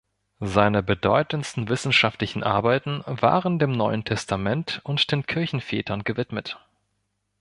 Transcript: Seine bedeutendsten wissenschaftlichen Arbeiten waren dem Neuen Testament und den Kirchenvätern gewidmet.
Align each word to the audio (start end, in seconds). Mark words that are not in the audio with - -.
Seine 0.39 0.81
bedeutendsten 0.81 1.69
wissenschaftlichen 1.69 2.41
Arbeiten 2.41 3.03
waren 3.05 3.59
dem 3.59 3.71
Neuen 3.71 4.03
Testament 4.03 4.81
und 4.83 5.11
den 5.11 5.27
Kirchenvätern 5.27 6.03
gewidmet. 6.03 6.57